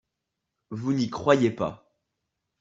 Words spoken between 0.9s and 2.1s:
n’y croyez pas